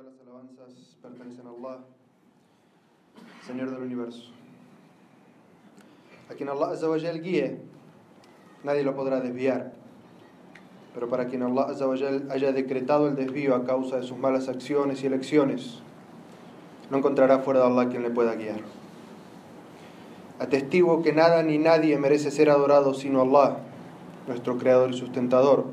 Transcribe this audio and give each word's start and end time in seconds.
Todas 0.00 0.14
las 0.14 0.26
alabanzas 0.26 0.96
pertenecen 1.02 1.46
a 1.46 1.50
Allah, 1.50 1.80
Señor 3.46 3.70
del 3.70 3.82
universo. 3.82 4.30
A 6.30 6.34
quien 6.34 6.48
Allah 6.48 6.68
Azzawajal 6.68 7.20
guíe, 7.20 7.58
nadie 8.64 8.82
lo 8.82 8.94
podrá 8.94 9.20
desviar. 9.20 9.72
Pero 10.94 11.10
para 11.10 11.26
quien 11.26 11.42
Allah 11.42 11.64
Azzawajal 11.64 12.30
haya 12.30 12.52
decretado 12.52 13.08
el 13.08 13.16
desvío 13.16 13.54
a 13.54 13.66
causa 13.66 13.96
de 13.96 14.04
sus 14.04 14.16
malas 14.16 14.48
acciones 14.48 15.02
y 15.02 15.06
elecciones, 15.06 15.80
no 16.90 16.96
encontrará 16.96 17.40
fuera 17.40 17.60
de 17.60 17.66
Allah 17.66 17.90
quien 17.90 18.02
le 18.02 18.10
pueda 18.10 18.36
guiar. 18.36 18.60
Atestigo 20.38 21.02
que 21.02 21.12
nada 21.12 21.42
ni 21.42 21.58
nadie 21.58 21.98
merece 21.98 22.30
ser 22.30 22.48
adorado 22.48 22.94
sino 22.94 23.20
Allah, 23.20 23.58
nuestro 24.26 24.56
creador 24.56 24.92
y 24.92 24.96
sustentador. 24.96 25.66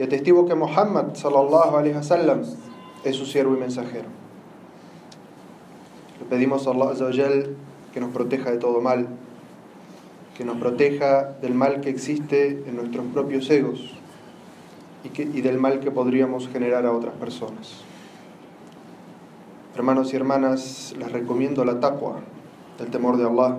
Y 0.00 0.02
atestigo 0.02 0.46
que 0.46 0.56
Muhammad 0.56 1.14
sallallahu 1.14 1.76
alaihi 1.76 1.94
wasallam 1.94 2.42
es 3.04 3.16
su 3.16 3.26
siervo 3.26 3.54
y 3.54 3.58
mensajero. 3.58 4.08
Le 6.20 6.26
pedimos 6.26 6.66
a 6.66 6.70
Allah 6.70 7.44
que 7.92 8.00
nos 8.00 8.10
proteja 8.10 8.50
de 8.50 8.58
todo 8.58 8.80
mal, 8.80 9.08
que 10.36 10.44
nos 10.44 10.56
proteja 10.56 11.34
del 11.40 11.54
mal 11.54 11.80
que 11.80 11.90
existe 11.90 12.64
en 12.66 12.76
nuestros 12.76 13.04
propios 13.12 13.48
egos 13.50 13.94
y, 15.04 15.10
que, 15.10 15.22
y 15.22 15.42
del 15.42 15.58
mal 15.58 15.80
que 15.80 15.90
podríamos 15.90 16.48
generar 16.48 16.86
a 16.86 16.92
otras 16.92 17.14
personas. 17.14 17.82
Hermanos 19.76 20.12
y 20.12 20.16
hermanas, 20.16 20.94
les 20.98 21.12
recomiendo 21.12 21.64
la 21.64 21.80
taqwa, 21.80 22.20
el 22.78 22.86
temor 22.86 23.16
de 23.16 23.24
Allah, 23.24 23.58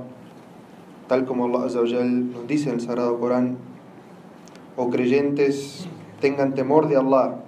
tal 1.07 1.25
como 1.25 1.45
Allah 1.45 1.67
nos 1.67 2.47
dice 2.47 2.69
en 2.69 2.75
el 2.75 2.81
Sagrado 2.81 3.19
Corán, 3.19 3.57
o 4.77 4.89
creyentes, 4.89 5.87
tengan 6.19 6.55
temor 6.55 6.87
de 6.87 6.97
Allah, 6.97 7.44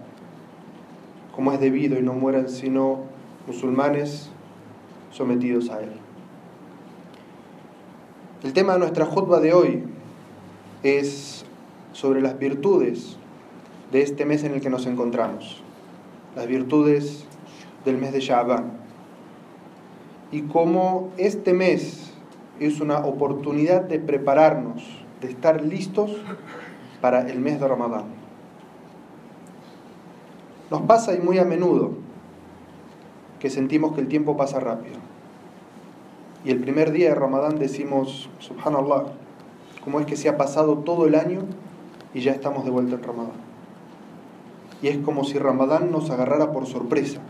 como 1.37 1.53
es 1.53 1.59
debido, 1.59 1.99
y 1.99 2.01
no 2.01 2.13
mueran 2.13 2.49
sino 2.49 3.01
musulmanes 3.45 4.31
sometidos 5.11 5.69
a 5.69 5.81
Él. 5.81 5.91
El 8.43 8.53
tema 8.53 8.73
de 8.73 8.79
nuestra 8.79 9.05
jutba 9.05 9.39
de 9.39 9.53
hoy 9.53 9.83
es 10.81 11.45
sobre 11.93 12.21
las 12.21 12.39
virtudes 12.39 13.17
de 13.91 14.01
este 14.01 14.25
mes 14.25 14.43
en 14.45 14.55
el 14.55 14.61
que 14.61 14.71
nos 14.71 14.87
encontramos, 14.87 15.61
las 16.35 16.47
virtudes 16.47 17.25
del 17.85 17.99
mes 17.99 18.13
de 18.13 18.19
Sha'ban, 18.19 18.71
y 20.31 20.41
cómo 20.41 21.11
este 21.17 21.53
mes 21.53 22.13
es 22.59 22.81
una 22.81 23.05
oportunidad 23.05 23.83
de 23.83 23.99
prepararnos, 23.99 24.83
de 25.21 25.29
estar 25.29 25.63
listos 25.63 26.11
para 26.99 27.29
el 27.29 27.39
mes 27.39 27.59
de 27.59 27.67
Ramadán. 27.67 28.16
Nos 30.69 30.81
pasa 30.81 31.13
y 31.13 31.19
muy 31.19 31.39
a 31.39 31.45
menudo 31.45 31.91
que 33.39 33.49
sentimos 33.49 33.93
que 33.93 34.01
el 34.01 34.07
tiempo 34.07 34.35
pasa 34.35 34.59
rápido. 34.59 34.97
Y 36.43 36.51
el 36.51 36.59
primer 36.59 36.91
día 36.91 37.09
de 37.09 37.15
Ramadán 37.15 37.57
decimos, 37.57 38.29
subhanallah, 38.39 39.05
¿cómo 39.83 39.99
es 39.99 40.05
que 40.05 40.15
se 40.15 40.29
ha 40.29 40.37
pasado 40.37 40.79
todo 40.79 41.05
el 41.05 41.15
año 41.15 41.41
y 42.13 42.21
ya 42.21 42.31
estamos 42.31 42.65
de 42.65 42.71
vuelta 42.71 42.95
en 42.95 43.03
Ramadán? 43.03 43.47
Y 44.81 44.87
es 44.87 44.97
como 44.99 45.23
si 45.23 45.39
Ramadán 45.39 45.91
nos 45.91 46.09
agarrara 46.09 46.51
por 46.51 46.65
sorpresa. 46.65 47.21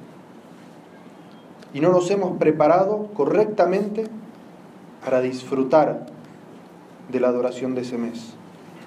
Y 1.73 1.79
no 1.79 1.91
nos 1.91 2.09
hemos 2.09 2.37
preparado 2.37 3.07
correctamente 3.13 4.05
para 5.03 5.21
disfrutar 5.21 6.07
de 7.09 7.19
la 7.19 7.29
adoración 7.29 7.75
de 7.75 7.81
ese 7.81 7.97
mes, 7.97 8.33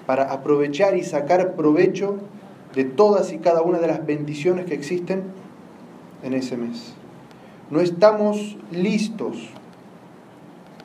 para 0.05 0.31
aprovechar 0.31 0.95
y 0.97 1.03
sacar 1.03 1.55
provecho 1.55 2.17
de 2.75 2.85
todas 2.85 3.33
y 3.33 3.37
cada 3.37 3.61
una 3.61 3.79
de 3.79 3.87
las 3.87 4.05
bendiciones 4.05 4.65
que 4.65 4.73
existen 4.73 5.23
en 6.23 6.33
ese 6.33 6.57
mes. 6.57 6.93
No 7.69 7.79
estamos 7.79 8.57
listos 8.71 9.49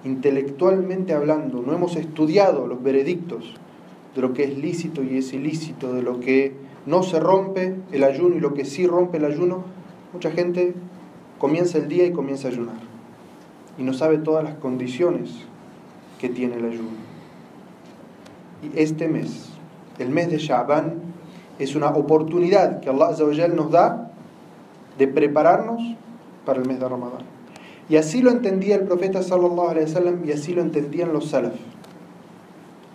intelectualmente 0.05 1.15
hablando, 1.15 1.63
no 1.63 1.75
hemos 1.75 1.97
estudiado 1.97 2.67
los 2.67 2.83
veredictos 2.83 3.55
de 4.15 4.23
lo 4.23 4.33
que 4.33 4.45
es 4.45 4.57
lícito 4.57 5.03
y 5.03 5.19
es 5.19 5.33
ilícito, 5.33 5.93
de 5.93 6.03
lo 6.03 6.21
que 6.21 6.55
no 6.87 7.03
se 7.03 7.19
rompe 7.19 7.75
el 7.93 8.05
ayuno 8.05 8.37
y 8.37 8.41
lo 8.41 8.55
que 8.55 8.65
sí 8.65 8.87
rompe 8.87 9.19
el 9.19 9.25
ayuno. 9.25 9.65
Mucha 10.13 10.31
gente 10.31 10.75
comienza 11.39 11.79
el 11.79 11.89
día 11.89 12.07
y 12.07 12.13
comienza 12.13 12.49
a 12.49 12.53
ayunar 12.53 12.97
y 13.79 13.83
no 13.83 13.93
sabe 13.93 14.19
todas 14.19 14.45
las 14.45 14.55
condiciones 14.55 15.31
que 16.19 16.29
tiene 16.29 16.57
el 16.57 16.65
ayuno. 16.65 16.89
Y 18.63 18.79
este 18.79 19.09
mes, 19.09 19.51
el 19.99 20.11
mes 20.11 20.31
de 20.31 20.39
Sha'ban, 20.39 21.06
es 21.59 21.75
una 21.75 21.89
oportunidad 21.91 22.81
que 22.81 22.91
Allah 22.91 23.49
nos 23.49 23.71
da 23.71 24.11
de 24.99 25.09
prepararnos 25.09 25.81
para 26.45 26.61
el 26.61 26.69
mes 26.69 26.81
de 26.81 26.89
Ramadán. 26.89 27.23
Y 27.89 27.97
así 27.97 28.21
lo 28.21 28.31
entendía 28.31 28.77
el 28.77 28.83
profeta 28.83 29.23
sallallahu 29.23 29.69
alaihi 29.69 29.87
wasallam 29.87 30.25
y 30.25 30.33
así 30.33 30.55
lo 30.55 30.63
entendían 30.63 31.13
los 31.13 31.31
salaf. 31.31 31.55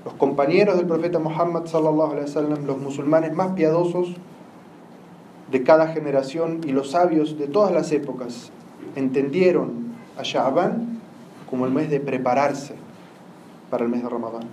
Los 0.04 0.14
compañeros 0.16 0.78
del 0.78 0.88
profeta 0.88 1.20
Muhammad 1.20 1.66
sallallahu 1.66 2.12
alaihi 2.12 2.26
wasallam, 2.26 2.66
los 2.66 2.78
musulmanes 2.78 3.34
más 3.34 3.54
piadosos 3.54 4.16
de 5.52 5.64
cada 5.64 5.88
generación 5.88 6.62
y 6.66 6.72
los 6.72 6.92
sabios 6.92 7.38
de 7.38 7.48
todas 7.48 7.72
las 7.72 7.92
épocas 7.92 8.52
entendieron 8.96 9.92
a 10.18 10.24
Sha'ban 10.24 11.00
como 11.50 11.66
el 11.66 11.72
mes 11.72 11.90
de 11.90 12.00
prepararse 12.00 12.76
para 13.70 13.86
el 13.86 13.92
mes 13.92 14.04
de 14.04 14.10
Ramadán. 14.10 14.44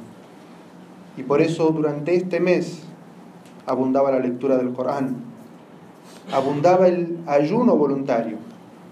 Y 1.17 1.23
por 1.23 1.41
eso 1.41 1.71
durante 1.71 2.15
este 2.15 2.39
mes 2.41 2.83
abundaba 3.69 4.11
la 4.11 4.19
lectura 4.19 4.56
del 4.56 4.73
Corán, 4.73 5.17
abundaba 6.33 6.89
el 6.89 7.19
ayuno 7.27 7.77
voluntario 7.77 8.39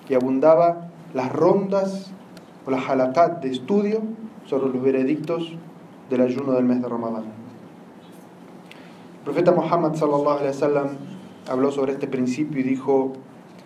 y 0.08 0.14
abundaba 0.14 0.88
las 1.14 1.32
rondas 1.32 2.12
o 2.66 2.70
las 2.70 2.88
halakat 2.88 3.42
de 3.42 3.50
estudio 3.50 4.02
sobre 4.44 4.72
los 4.72 4.82
veredictos 4.82 5.56
del 6.10 6.20
ayuno 6.20 6.52
del 6.52 6.64
mes 6.64 6.82
de 6.82 6.88
Ramadán. 6.88 7.24
El 9.18 9.24
profeta 9.24 9.52
Muhammad 9.52 9.94
sallallahu 9.94 10.38
alaihi 10.38 10.48
wasallam 10.48 10.88
habló 11.48 11.72
sobre 11.72 11.92
este 11.92 12.06
principio 12.06 12.60
y 12.60 12.62
dijo: 12.62 13.14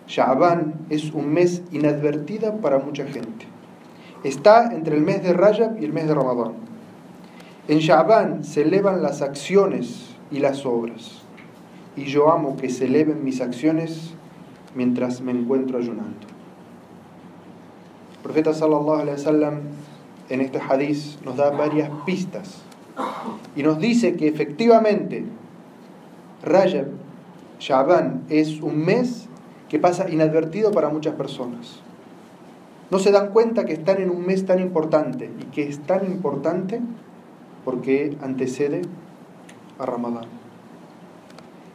Sha'ban 0.07 0.73
es 0.89 1.11
un 1.11 1.31
mes 1.31 1.61
inadvertida 1.71 2.57
para 2.57 2.79
mucha 2.79 3.05
gente. 3.05 3.45
Está 4.23 4.73
entre 4.73 4.95
el 4.95 5.03
mes 5.03 5.23
de 5.23 5.33
Rajab 5.33 5.79
y 5.79 5.85
el 5.85 5.93
mes 5.93 6.07
de 6.07 6.15
Ramadán. 6.15 6.53
En 7.67 7.79
Sha'ban 7.79 8.43
se 8.43 8.63
elevan 8.63 9.03
las 9.03 9.21
acciones 9.21 10.10
y 10.31 10.39
las 10.39 10.65
obras. 10.65 11.21
Y 11.95 12.05
yo 12.05 12.31
amo 12.31 12.57
que 12.57 12.69
se 12.69 12.85
eleven 12.85 13.23
mis 13.23 13.41
acciones 13.41 14.13
mientras 14.75 15.21
me 15.21 15.31
encuentro 15.31 15.77
ayunando. 15.77 16.27
El 18.13 18.23
profeta 18.23 18.53
sallallahu 18.53 19.01
alaihi 19.01 19.17
wasallam 19.17 19.59
en 20.29 20.41
este 20.41 20.59
hadiz 20.59 21.17
nos 21.25 21.35
da 21.35 21.51
varias 21.51 21.89
pistas 22.05 22.61
y 23.55 23.63
nos 23.63 23.79
dice 23.79 24.15
que 24.15 24.27
efectivamente 24.27 25.25
Rajab, 26.43 26.87
Shaban 27.59 28.23
es 28.29 28.61
un 28.61 28.85
mes 28.85 29.27
que 29.69 29.79
pasa 29.79 30.09
inadvertido 30.09 30.71
para 30.71 30.89
muchas 30.89 31.15
personas. 31.15 31.79
No 32.89 32.99
se 32.99 33.11
dan 33.11 33.29
cuenta 33.29 33.65
que 33.65 33.73
están 33.73 34.01
en 34.01 34.09
un 34.09 34.25
mes 34.25 34.45
tan 34.45 34.59
importante 34.59 35.29
y 35.39 35.45
que 35.45 35.63
es 35.67 35.79
tan 35.79 36.05
importante 36.05 36.81
porque 37.63 38.17
antecede 38.21 38.81
Ramadán. 39.85 40.25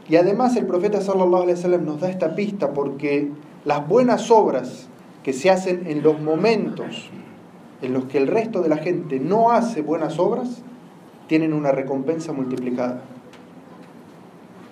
Y 0.08 0.16
además 0.16 0.56
el 0.56 0.66
profeta 0.66 1.00
sallallahu 1.00 1.42
alaihi 1.42 1.56
wasallam 1.56 1.84
nos 1.84 2.00
da 2.00 2.10
esta 2.10 2.34
pista 2.34 2.72
porque 2.72 3.30
las 3.64 3.86
buenas 3.88 4.30
obras 4.30 4.88
que 5.24 5.32
se 5.32 5.50
hacen 5.50 5.86
en 5.86 6.02
los 6.02 6.20
momentos 6.20 7.10
en 7.82 7.92
los 7.92 8.06
que 8.06 8.18
el 8.18 8.26
resto 8.26 8.62
de 8.62 8.68
la 8.68 8.78
gente 8.78 9.20
no 9.20 9.50
hace 9.50 9.82
buenas 9.82 10.18
obras, 10.18 10.62
tienen 11.28 11.52
una 11.52 11.72
recompensa 11.72 12.32
multiplicada. 12.32 13.02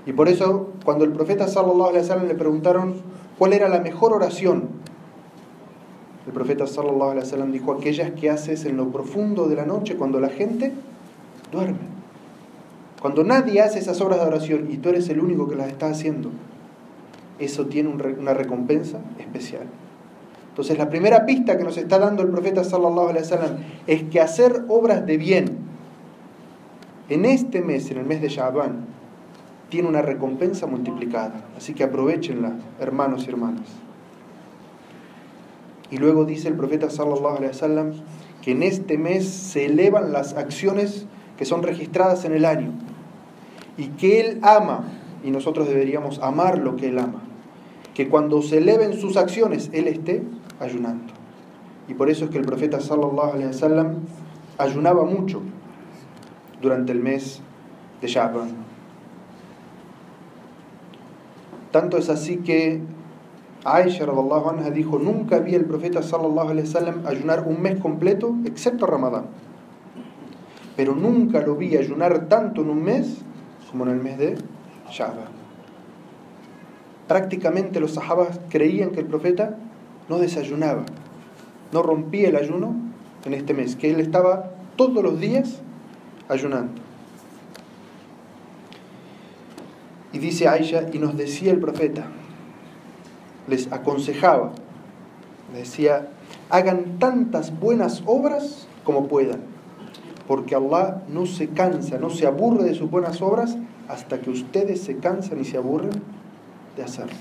Y 0.07 0.13
por 0.13 0.29
eso 0.29 0.71
cuando 0.85 1.05
el 1.05 1.13
profeta 1.13 1.49
sallallahu 1.49 1.89
alaihi 1.89 2.03
wasallam 2.03 2.29
le 2.29 2.35
preguntaron 2.35 2.95
cuál 3.39 3.53
era 3.53 3.69
la 3.69 3.81
mejor 3.81 4.13
oración, 4.13 4.69
el 6.27 6.33
profeta 6.33 6.67
sallallahu 6.67 7.11
alaihi 7.11 7.25
wasallam 7.25 7.53
dijo 7.53 7.73
aquellas 7.73 8.13
que 8.13 8.31
haces 8.31 8.65
en 8.65 8.77
lo 8.77 8.89
profundo 8.89 9.47
de 9.49 9.57
la 9.57 9.67
noche 9.67 9.97
cuando 9.97 10.21
la 10.21 10.29
gente 10.29 10.73
duerme. 11.53 11.94
Cuando 13.05 13.23
nadie 13.23 13.61
hace 13.61 13.81
esas 13.81 14.01
obras 14.01 14.19
de 14.19 14.25
oración 14.25 14.71
y 14.71 14.79
tú 14.79 14.89
eres 14.89 15.11
el 15.11 15.21
único 15.21 15.47
que 15.47 15.57
las 15.57 15.69
está 15.69 15.89
haciendo, 15.89 16.31
eso 17.39 17.67
tiene 17.67 17.91
una 17.91 18.33
recompensa 18.33 18.99
especial. 19.19 19.65
Entonces 20.49 20.79
la 20.79 20.89
primera 20.89 21.27
pista 21.27 21.59
que 21.59 21.65
nos 21.65 21.77
está 21.77 21.99
dando 21.99 22.23
el 22.23 22.31
profeta 22.31 22.65
sallallahu 22.65 23.09
alaihi 23.09 23.25
wasallam 23.25 23.57
es 23.87 24.05
que 24.05 24.23
hacer 24.23 24.65
obras 24.69 25.05
de 25.05 25.19
bien 25.19 25.59
en 27.11 27.27
este 27.27 27.61
mes, 27.61 27.91
en 27.91 27.99
el 27.99 28.07
mes 28.07 28.23
de 28.23 28.31
Sha'ban, 28.31 28.87
tiene 29.69 29.87
una 29.87 30.01
recompensa 30.01 30.67
multiplicada. 30.67 31.45
Así 31.59 31.75
que 31.75 31.85
aprovechenla, 31.85 32.55
hermanos 32.81 33.27
y 33.27 33.29
hermanas. 33.29 33.69
Y 35.91 35.99
luego 35.99 36.25
dice 36.25 36.49
el 36.49 36.55
profeta 36.55 36.89
sallallahu 36.89 37.37
alaihi 37.37 37.49
wasallam 37.49 37.93
que 38.41 38.53
en 38.53 38.63
este 38.63 38.97
mes 38.97 39.29
se 39.29 39.67
elevan 39.67 40.11
las 40.11 40.33
acciones 40.33 41.05
que 41.37 41.45
son 41.45 41.63
registradas 41.63 42.25
en 42.25 42.33
el 42.33 42.47
año 42.47 42.73
y 43.77 43.89
que 43.89 44.21
Él 44.21 44.41
ama, 44.43 44.85
y 45.23 45.31
nosotros 45.31 45.69
deberíamos 45.69 46.21
amar 46.21 46.59
lo 46.59 46.77
que 46.77 46.89
Él 46.89 46.99
ama, 46.99 47.23
que 47.95 48.09
cuando 48.09 48.43
se 48.43 48.59
eleven 48.59 48.95
sus 48.95 49.17
acciones, 49.17 49.71
él 49.73 49.87
esté 49.87 50.23
ayunando. 50.61 51.13
Y 51.89 51.95
por 51.95 52.11
eso 52.11 52.25
es 52.25 52.31
que 52.31 52.39
el 52.39 52.45
profeta 52.45 52.81
sallallahu 52.81 53.35
alaihi 53.35 53.47
wasallam 53.47 54.01
ayunaba 54.59 55.05
mucho 55.05 55.43
durante 56.61 56.93
el 56.93 57.01
mes 57.01 57.41
de 58.01 58.09
Sha'ban. 58.09 58.49
Tanto 61.71 61.99
es 61.99 62.09
así 62.09 62.39
que 62.39 62.81
Aisha 63.65 64.07
radallahu 64.07 64.51
anha 64.51 64.71
dijo, 64.71 64.99
nunca 64.99 65.39
vi 65.39 65.55
al 65.55 65.65
profeta 65.65 66.03
sallallahu 66.03 66.51
alaihi 66.51 66.67
wasallam 66.67 67.07
ayunar 67.07 67.47
un 67.47 67.63
mes 67.63 67.81
completo 67.81 68.35
excepto 68.45 68.87
Ramadán. 68.87 69.27
Pero 70.77 70.95
nunca 70.95 71.41
lo 71.41 71.55
vi 71.55 71.77
ayunar 71.77 72.29
tanto 72.29 72.63
en 72.63 72.71
un 72.71 72.83
mes 72.83 73.24
como 73.75 73.87
en 73.87 73.91
el 73.91 74.01
mes 74.05 74.19
de 74.19 74.37
Sha'ban. 74.89 75.33
Prácticamente 77.09 77.81
los 77.81 77.95
sahabas 77.95 78.39
creían 78.49 78.93
que 78.93 79.01
el 79.01 79.07
profeta 79.07 79.57
no 80.09 80.21
desayunaba, 80.21 80.85
no 81.73 81.83
rompía 81.83 82.29
el 82.29 82.37
ayuno 82.37 82.77
en 83.25 83.35
este 83.35 83.53
mes, 83.53 83.75
que 83.75 83.91
él 83.91 83.99
estaba 83.99 84.53
todos 84.77 85.03
los 85.03 85.19
días 85.19 85.61
ayunando. 86.29 86.81
Y 90.13 90.21
dice 90.21 90.47
Aisha, 90.47 90.87
y 90.93 91.01
nos 91.01 91.17
decía 91.17 91.51
el 91.51 91.59
profeta, 91.59 92.05
les 93.49 93.73
aconsejaba, 93.73 94.53
decía, 95.53 96.11
hagan 96.49 97.01
tantas 97.01 97.59
buenas 97.59 98.05
obras 98.07 98.69
como 98.85 99.09
puedan, 99.09 99.41
porque 100.27 100.55
Allah 100.55 101.03
no 101.09 101.27
se 101.27 101.49
cansa, 101.49 101.99
no 101.99 102.11
se 102.11 102.27
aburre 102.27 102.65
de 102.65 102.75
sus 102.75 102.91
buenas 102.91 103.21
obras 103.21 103.57
hasta 103.89 104.21
que 104.21 104.31
ustedes 104.31 104.81
se 104.81 104.97
cansan 104.97 105.41
y 105.41 105.45
se 105.45 105.57
aburren 105.57 106.03
de 106.77 106.83
hacerlas. 106.83 107.19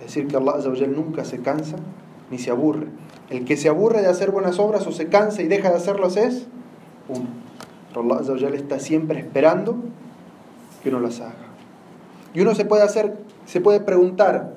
Es 0.00 0.06
decir, 0.06 0.28
que 0.28 0.36
Allah 0.36 0.56
nunca 0.88 1.24
se 1.24 1.40
cansa 1.40 1.76
ni 2.30 2.38
se 2.38 2.50
aburre. 2.50 2.86
El 3.28 3.44
que 3.44 3.56
se 3.56 3.68
aburre 3.68 4.00
de 4.00 4.08
hacer 4.08 4.30
buenas 4.30 4.58
obras 4.58 4.86
o 4.86 4.92
se 4.92 5.08
cansa 5.08 5.42
y 5.42 5.48
deja 5.48 5.70
de 5.70 5.76
hacerlas 5.76 6.16
es 6.16 6.46
uno. 7.08 7.26
Pero 7.88 8.14
Allah 8.14 8.48
está 8.54 8.78
siempre 8.78 9.20
esperando 9.20 9.76
que 10.82 10.88
uno 10.88 11.00
las 11.00 11.20
haga. 11.20 11.50
Y 12.32 12.40
uno 12.40 12.54
se 12.54 12.64
puede 12.64 12.82
hacer, 12.82 13.18
se 13.44 13.60
puede 13.60 13.80
preguntar, 13.80 14.54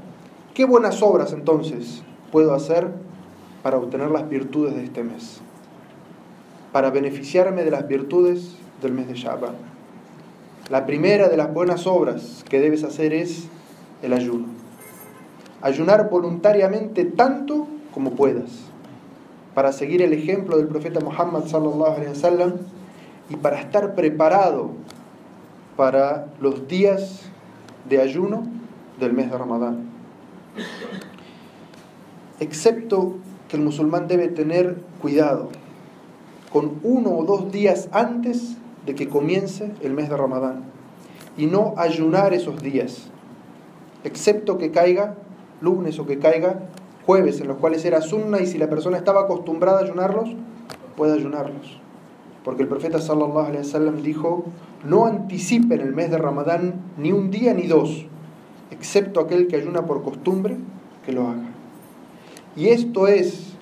¿qué 0.53 0.65
buenas 0.65 1.01
obras 1.01 1.33
entonces 1.33 2.03
puedo 2.31 2.53
hacer 2.53 2.91
para 3.63 3.77
obtener 3.77 4.11
las 4.11 4.29
virtudes 4.29 4.75
de 4.75 4.83
este 4.83 5.03
mes? 5.03 5.41
Para 6.73 6.89
beneficiarme 6.89 7.63
de 7.63 7.71
las 7.71 7.87
virtudes 7.87 8.57
del 8.81 8.91
mes 8.91 9.07
de 9.07 9.13
Shabbat. 9.13 9.53
La 10.71 10.85
primera 10.85 11.29
de 11.29 11.37
las 11.37 11.53
buenas 11.53 11.85
obras 11.85 12.43
que 12.49 12.59
debes 12.59 12.83
hacer 12.83 13.13
es 13.13 13.47
el 14.01 14.11
ayuno. 14.11 14.47
Ayunar 15.61 16.09
voluntariamente 16.09 17.05
tanto 17.05 17.67
como 17.93 18.11
puedas, 18.13 18.49
para 19.53 19.71
seguir 19.71 20.01
el 20.01 20.13
ejemplo 20.13 20.57
del 20.57 20.67
profeta 20.67 20.99
Muhammad 20.99 21.45
sallallahu 21.45 21.93
alaihi 21.93 22.09
wasallam 22.09 22.53
y 23.29 23.35
para 23.35 23.59
estar 23.59 23.93
preparado 23.93 24.71
para 25.77 26.25
los 26.41 26.67
días 26.67 27.21
de 27.87 28.01
ayuno 28.01 28.47
del 28.99 29.13
mes 29.13 29.29
de 29.29 29.37
Ramadán. 29.37 29.89
Excepto 32.39 33.17
que 33.47 33.57
el 33.57 33.63
musulmán 33.63 34.07
debe 34.07 34.27
tener 34.27 34.77
cuidado 35.01 35.49
con 36.53 36.79
uno 36.83 37.17
o 37.17 37.25
dos 37.25 37.51
días 37.51 37.89
antes 37.91 38.55
de 38.85 38.95
que 38.95 39.09
comience 39.09 39.71
el 39.81 39.93
mes 39.93 40.09
de 40.09 40.15
Ramadán 40.15 40.63
y 41.35 41.47
no 41.47 41.73
ayunar 41.77 42.33
esos 42.33 42.61
días 42.61 43.09
excepto 44.03 44.57
que 44.57 44.71
caiga 44.71 45.15
lunes 45.61 45.99
o 45.99 46.05
que 46.05 46.19
caiga 46.19 46.69
jueves, 47.05 47.41
en 47.41 47.47
los 47.47 47.57
cuales 47.57 47.83
era 47.85 48.01
sunna 48.01 48.39
y 48.39 48.47
si 48.47 48.57
la 48.57 48.69
persona 48.69 48.97
estaba 48.97 49.21
acostumbrada 49.21 49.79
a 49.79 49.83
ayunarlos, 49.83 50.29
puede 50.95 51.13
ayunarlos. 51.13 51.79
Porque 52.43 52.63
el 52.63 52.69
profeta 52.69 52.99
sallallahu 52.99 53.47
alaihi 53.47 53.59
wasallam 53.59 54.01
dijo, 54.01 54.45
no 54.83 55.05
anticipen 55.05 55.79
el 55.79 55.93
mes 55.93 56.11
de 56.11 56.17
Ramadán 56.17 56.75
ni 56.97 57.11
un 57.11 57.31
día 57.31 57.53
ni 57.53 57.67
dos, 57.67 58.05
excepto 58.71 59.21
aquel 59.21 59.47
que 59.47 59.55
ayuna 59.55 59.85
por 59.85 60.03
costumbre, 60.03 60.57
que 61.05 61.13
lo 61.13 61.27
haga. 61.27 61.49
Y 62.55 62.67
esto 62.67 63.07
es 63.07 63.52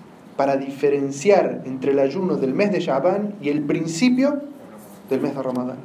para 0.42 0.58
diferenciar 0.58 1.62
entre 1.66 1.92
el 1.92 2.00
ayuno 2.00 2.36
del 2.36 2.56
mes 2.56 2.72
de 2.72 2.80
Shaban 2.80 3.36
y 3.44 3.50
el 3.50 3.62
principio 3.62 4.42
del 5.08 5.22
mes 5.22 5.36
de 5.36 5.44
Ramadán. 5.44 5.78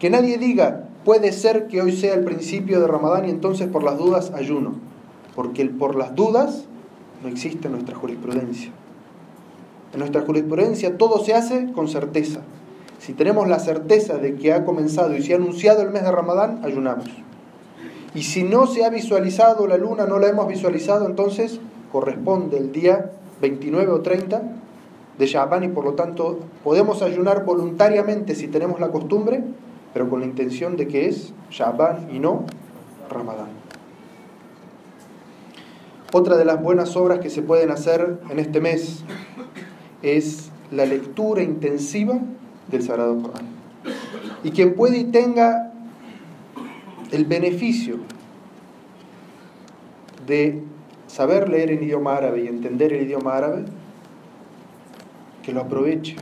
Que 0.00 0.10
nadie 0.10 0.38
diga, 0.38 0.88
Puede 1.04 1.30
ser 1.30 1.68
que 1.68 1.80
hoy 1.80 1.92
sea 1.92 2.14
el 2.14 2.24
principio 2.24 2.80
de 2.80 2.88
Ramadán 2.88 3.26
y 3.28 3.30
entonces 3.30 3.68
por 3.68 3.84
las 3.84 3.96
dudas 3.96 4.32
ayuno, 4.34 4.74
porque 5.36 5.62
el 5.62 5.70
por 5.70 5.94
las 5.94 6.16
dudas 6.16 6.64
no 7.22 7.28
existe 7.28 7.68
en 7.68 7.74
nuestra 7.74 7.94
jurisprudencia. 7.94 8.72
En 9.92 10.00
nuestra 10.00 10.22
jurisprudencia 10.22 10.98
todo 10.98 11.24
se 11.24 11.34
hace 11.34 11.70
con 11.70 11.86
certeza. 11.86 12.40
Si 12.98 13.12
tenemos 13.12 13.46
la 13.46 13.60
certeza 13.60 14.18
de 14.18 14.34
que 14.34 14.52
ha 14.52 14.64
comenzado 14.64 15.16
y 15.16 15.22
se 15.22 15.32
ha 15.32 15.36
anunciado 15.36 15.82
el 15.82 15.90
mes 15.90 16.02
de 16.02 16.10
Ramadán, 16.10 16.60
ayunamos. 16.64 17.06
Y 18.16 18.24
si 18.24 18.42
no 18.42 18.66
se 18.66 18.84
ha 18.84 18.90
visualizado 18.90 19.68
la 19.68 19.76
luna, 19.76 20.06
no 20.06 20.18
la 20.18 20.26
hemos 20.26 20.48
visualizado, 20.48 21.06
entonces 21.06 21.60
corresponde 21.92 22.58
el 22.58 22.72
día 22.72 23.12
29 23.42 23.92
o 23.92 24.00
30 24.00 24.42
de 25.18 25.26
Shaban 25.26 25.64
y 25.64 25.68
por 25.68 25.84
lo 25.84 25.92
tanto 25.92 26.40
podemos 26.64 27.02
ayunar 27.02 27.44
voluntariamente 27.44 28.34
si 28.34 28.48
tenemos 28.48 28.80
la 28.80 28.90
costumbre 28.90 29.44
pero 29.92 30.08
con 30.08 30.20
la 30.20 30.26
intención 30.26 30.76
de 30.76 30.88
que 30.88 31.08
es 31.08 31.32
Shaban 31.50 32.08
y 32.10 32.18
no 32.18 32.44
Ramadán. 33.10 33.48
Otra 36.14 36.36
de 36.36 36.44
las 36.44 36.62
buenas 36.62 36.96
obras 36.96 37.20
que 37.20 37.30
se 37.30 37.42
pueden 37.42 37.70
hacer 37.70 38.20
en 38.30 38.38
este 38.38 38.60
mes 38.60 39.04
es 40.02 40.50
la 40.70 40.86
lectura 40.86 41.42
intensiva 41.42 42.18
del 42.70 42.82
Sagrado 42.82 43.20
Corán. 43.20 43.46
Y 44.44 44.50
quien 44.50 44.74
puede 44.74 44.98
y 44.98 45.04
tenga 45.04 45.72
el 47.10 47.24
beneficio 47.24 47.96
de 50.26 50.62
saber 51.12 51.50
leer 51.50 51.70
en 51.70 51.82
idioma 51.82 52.16
árabe 52.16 52.42
y 52.42 52.48
entender 52.48 52.94
el 52.94 53.02
idioma 53.02 53.36
árabe, 53.36 53.64
que 55.42 55.52
lo 55.52 55.60
aproveche. 55.60 56.16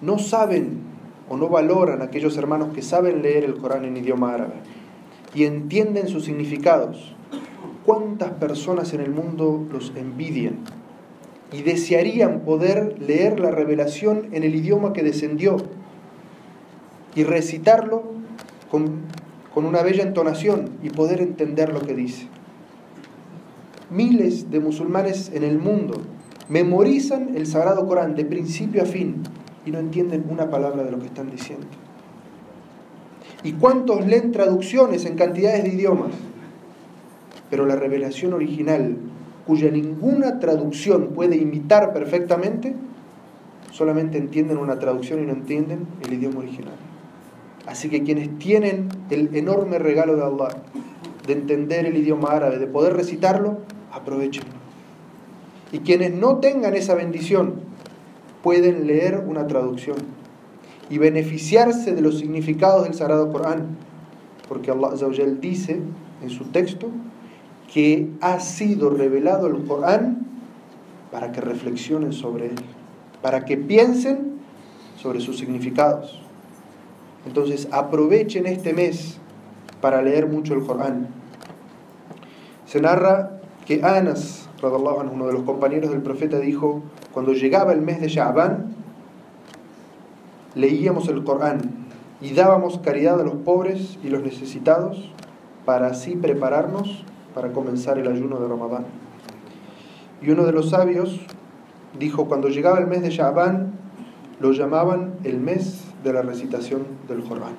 No 0.00 0.20
saben 0.20 0.78
o 1.28 1.36
no 1.36 1.48
valoran 1.48 2.02
aquellos 2.02 2.36
hermanos 2.36 2.72
que 2.72 2.82
saben 2.82 3.22
leer 3.22 3.42
el 3.42 3.56
Corán 3.56 3.84
en 3.84 3.96
idioma 3.96 4.32
árabe 4.32 4.54
y 5.34 5.44
entienden 5.44 6.06
sus 6.06 6.24
significados. 6.24 7.16
¿Cuántas 7.84 8.30
personas 8.32 8.92
en 8.94 9.00
el 9.00 9.10
mundo 9.10 9.66
los 9.72 9.92
envidian 9.96 10.58
y 11.52 11.62
desearían 11.62 12.40
poder 12.40 12.96
leer 13.00 13.40
la 13.40 13.50
revelación 13.50 14.28
en 14.32 14.44
el 14.44 14.54
idioma 14.54 14.92
que 14.92 15.02
descendió 15.02 15.56
y 17.16 17.24
recitarlo 17.24 18.04
con, 18.70 19.00
con 19.52 19.64
una 19.64 19.82
bella 19.82 20.04
entonación 20.04 20.70
y 20.84 20.90
poder 20.90 21.20
entender 21.20 21.72
lo 21.72 21.80
que 21.80 21.94
dice? 21.94 22.28
Miles 23.90 24.50
de 24.50 24.58
musulmanes 24.58 25.30
en 25.32 25.44
el 25.44 25.58
mundo 25.58 26.02
memorizan 26.48 27.36
el 27.36 27.46
Sagrado 27.46 27.86
Corán 27.86 28.16
de 28.16 28.24
principio 28.24 28.82
a 28.82 28.84
fin 28.84 29.22
y 29.64 29.70
no 29.70 29.78
entienden 29.78 30.24
una 30.28 30.50
palabra 30.50 30.82
de 30.82 30.90
lo 30.90 30.98
que 30.98 31.06
están 31.06 31.30
diciendo. 31.30 31.66
¿Y 33.44 33.52
cuántos 33.52 34.04
leen 34.04 34.32
traducciones 34.32 35.04
en 35.04 35.16
cantidades 35.16 35.62
de 35.62 35.70
idiomas? 35.70 36.10
Pero 37.48 37.64
la 37.64 37.76
revelación 37.76 38.32
original, 38.32 38.96
cuya 39.46 39.70
ninguna 39.70 40.40
traducción 40.40 41.10
puede 41.14 41.36
imitar 41.36 41.92
perfectamente, 41.92 42.74
solamente 43.70 44.18
entienden 44.18 44.58
una 44.58 44.80
traducción 44.80 45.22
y 45.22 45.26
no 45.26 45.32
entienden 45.32 45.86
el 46.04 46.14
idioma 46.14 46.40
original. 46.40 46.74
Así 47.66 47.88
que 47.88 48.02
quienes 48.02 48.36
tienen 48.38 48.88
el 49.10 49.34
enorme 49.36 49.78
regalo 49.78 50.16
de 50.16 50.24
Allah, 50.24 50.56
de 51.24 51.32
entender 51.32 51.86
el 51.86 51.96
idioma 51.96 52.30
árabe, 52.30 52.58
de 52.58 52.66
poder 52.66 52.94
recitarlo, 52.94 53.58
aprovechenlo. 53.96 54.54
Y 55.72 55.80
quienes 55.80 56.12
no 56.12 56.36
tengan 56.36 56.74
esa 56.74 56.94
bendición, 56.94 57.54
pueden 58.42 58.86
leer 58.86 59.24
una 59.26 59.46
traducción 59.46 59.96
y 60.88 60.98
beneficiarse 60.98 61.94
de 61.94 62.00
los 62.00 62.18
significados 62.18 62.84
del 62.84 62.94
Sagrado 62.94 63.32
Corán, 63.32 63.76
porque 64.48 64.70
Allah 64.70 64.86
dice 65.40 65.80
en 66.22 66.30
su 66.30 66.44
texto 66.44 66.88
que 67.72 68.08
ha 68.20 68.38
sido 68.38 68.90
revelado 68.90 69.48
el 69.48 69.64
Corán 69.64 70.26
para 71.10 71.32
que 71.32 71.40
reflexionen 71.40 72.12
sobre 72.12 72.46
él, 72.46 72.54
para 73.22 73.44
que 73.44 73.56
piensen 73.56 74.36
sobre 74.96 75.20
sus 75.20 75.38
significados. 75.38 76.20
Entonces 77.26 77.68
aprovechen 77.72 78.46
este 78.46 78.72
mes 78.72 79.18
para 79.80 80.02
leer 80.02 80.28
mucho 80.28 80.54
el 80.54 80.64
Corán. 80.64 81.08
Se 82.66 82.80
narra 82.80 83.35
que 83.66 83.82
Anas, 83.82 84.48
uno 84.62 85.26
de 85.26 85.32
los 85.32 85.42
compañeros 85.42 85.90
del 85.90 86.00
profeta, 86.00 86.38
dijo, 86.38 86.82
cuando 87.12 87.32
llegaba 87.32 87.72
el 87.72 87.82
mes 87.82 88.00
de 88.00 88.08
Sha'ban, 88.08 88.74
leíamos 90.54 91.08
el 91.08 91.24
Corán 91.24 91.60
y 92.20 92.32
dábamos 92.32 92.78
caridad 92.78 93.20
a 93.20 93.24
los 93.24 93.34
pobres 93.34 93.98
y 94.02 94.08
los 94.08 94.22
necesitados 94.22 95.10
para 95.64 95.88
así 95.88 96.14
prepararnos 96.14 97.04
para 97.34 97.52
comenzar 97.52 97.98
el 97.98 98.08
ayuno 98.08 98.38
de 98.38 98.48
Ramadán. 98.48 98.86
Y 100.22 100.30
uno 100.30 100.44
de 100.44 100.52
los 100.52 100.70
sabios 100.70 101.20
dijo, 101.98 102.26
cuando 102.26 102.48
llegaba 102.48 102.78
el 102.78 102.86
mes 102.86 103.02
de 103.02 103.10
Shaban, 103.10 103.72
lo 104.40 104.52
llamaban 104.52 105.14
el 105.24 105.40
mes 105.40 105.84
de 106.04 106.12
la 106.12 106.22
recitación 106.22 106.86
del 107.08 107.24
Corán. 107.24 107.54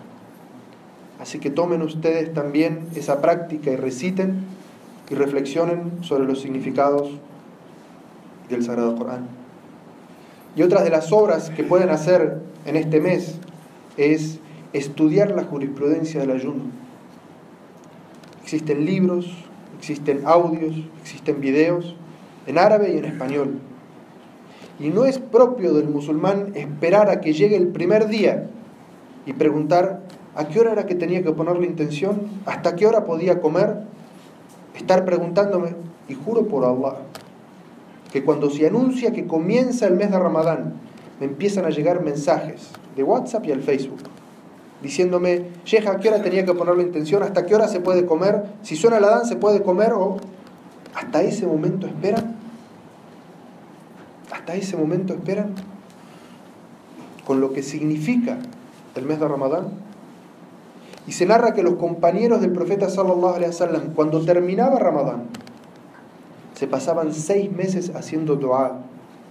Así 1.20 1.40
que 1.40 1.50
tomen 1.50 1.82
ustedes 1.82 2.34
también 2.34 2.88
esa 2.96 3.22
práctica 3.22 3.72
y 3.72 3.76
reciten 3.76 4.46
y 5.10 5.16
reflexionen 5.16 6.04
sobre 6.04 6.26
los 6.26 6.42
significados 6.42 7.10
del 8.50 8.64
Sagrado 8.64 8.96
Corán. 8.96 9.28
Y 10.56 10.64
otras 10.64 10.84
de 10.84 10.90
las 10.90 11.12
obras 11.12 11.50
que 11.50 11.64
pueden 11.64 11.90
hacer 11.90 12.40
en 12.66 12.76
este 12.76 13.00
mes 13.00 13.40
es 13.96 14.40
estudiar 14.74 15.32
la 15.32 15.44
jurisprudencia 15.44 16.20
del 16.20 16.32
ayuno. 16.32 16.64
Existen 18.44 18.86
libros, 18.86 19.28
existen 19.78 20.22
audios, 20.26 20.76
existen 21.02 21.42
videos 21.42 21.96
en 22.46 22.58
árabe 22.58 22.94
y 22.94 22.98
en 22.98 23.06
español. 23.06 23.60
Y 24.80 24.90
no 24.90 25.06
es 25.06 25.20
propio 25.20 25.74
del 25.74 25.90
musulmán 25.90 26.54
esperar 26.56 27.10
a 27.10 27.20
que 27.20 27.34
llegue 27.34 27.56
el 27.56 27.68
primer 27.68 28.08
día 28.08 28.48
y 29.26 29.34
preguntar 29.34 30.02
a 30.36 30.48
qué 30.48 30.60
hora 30.60 30.72
era 30.72 30.86
que 30.86 30.96
tenía 30.96 31.24
que 31.24 31.32
poner 31.32 31.58
la 31.58 31.66
intención, 31.66 32.22
hasta 32.46 32.76
qué 32.76 32.86
hora 32.86 33.06
podía 33.06 33.42
comer, 33.42 33.87
estar 34.78 35.06
preguntándome, 35.06 35.76
y 36.08 36.14
juro 36.14 36.48
por 36.48 36.66
Allah, 36.66 37.00
que 38.12 38.24
cuando 38.24 38.50
se 38.50 38.68
anuncia 38.68 39.12
que 39.12 39.28
comienza 39.28 39.88
el 39.88 39.96
mes 39.96 40.12
de 40.12 40.20
Ramadán, 40.20 40.74
me 41.20 41.26
empiezan 41.26 41.66
a 41.66 41.70
llegar 41.70 42.04
mensajes 42.04 42.70
de 42.96 43.04
WhatsApp 43.04 43.46
y 43.46 43.52
al 43.52 43.62
Facebook, 43.62 44.00
diciéndome, 44.82 45.48
Sheja, 45.66 45.92
¿a 45.92 46.00
qué 46.00 46.10
hora 46.10 46.22
tenía 46.22 46.46
que 46.46 46.54
poner 46.54 46.78
la 46.78 46.84
intención? 46.84 47.24
¿Hasta 47.24 47.46
qué 47.46 47.56
hora 47.56 47.68
se 47.68 47.80
puede 47.80 48.06
comer? 48.06 48.44
Si 48.62 48.76
suena 48.76 49.00
la 49.00 49.10
dan, 49.10 49.26
¿se 49.26 49.36
puede 49.36 49.62
comer? 49.64 49.94
O 49.94 50.18
hasta 50.96 51.22
ese 51.22 51.46
momento 51.46 51.88
esperan. 51.88 52.36
Hasta 54.32 54.56
ese 54.56 54.78
momento 54.78 55.14
esperan. 55.14 55.54
Con 57.26 57.42
lo 57.42 57.52
que 57.54 57.64
significa 57.64 58.38
el 58.96 59.06
mes 59.06 59.20
de 59.20 59.28
Ramadán. 59.28 59.87
Y 61.08 61.14
se 61.14 61.26
narra 61.26 61.54
que 61.54 61.64
los 61.64 61.76
compañeros 61.76 62.42
del 62.42 62.52
profeta 62.52 62.90
sallallahu 62.90 63.36
alaihi 63.36 63.48
wasallam, 63.48 63.94
cuando 63.96 64.24
terminaba 64.26 64.78
Ramadán, 64.78 65.24
se 66.54 66.68
pasaban 66.68 67.14
seis 67.14 67.52
meses 67.52 67.92
haciendo 67.96 68.36
dua 68.36 68.82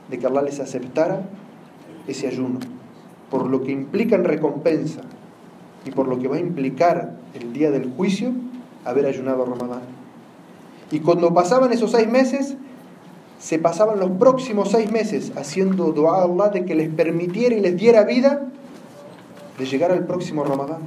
de 0.09 0.19
que 0.19 0.27
Allah 0.27 0.43
les 0.43 0.59
aceptara 0.59 1.23
ese 2.07 2.29
ayuno, 2.29 2.61
por 3.31 3.47
lo 3.47 3.63
que 3.63 3.73
implica 3.73 4.17
en 4.17 4.25
recompensa 4.25 5.03
y 5.85 5.91
por 5.91 6.09
lo 6.09 6.19
que 6.19 6.29
va 6.29 6.37
a 6.37 6.41
implicar 6.41 7.13
el 7.35 7.53
día 7.53 7.71
del 7.71 7.93
juicio 7.95 8.33
haber 8.85 9.07
ayunado 9.07 9.45
Ramadán. 9.45 9.83
Y 10.91 11.01
cuando 11.01 11.35
pasaban 11.35 11.73
esos 11.73 11.91
seis 11.91 12.09
meses, 12.09 12.57
se 13.39 13.59
pasaban 13.59 13.99
los 13.99 14.13
próximos 14.13 14.71
seis 14.71 14.91
meses 14.91 15.33
haciendo 15.37 15.93
dua 15.93 16.21
a 16.21 16.25
Allah 16.25 16.49
de 16.49 16.65
que 16.65 16.75
les 16.75 16.89
permitiera 16.89 17.55
y 17.55 17.61
les 17.61 17.77
diera 17.77 18.05
vida 18.05 18.47
de 19.59 19.67
llegar 19.67 19.91
al 19.91 20.07
próximo 20.07 20.45
Ramadán. 20.45 20.81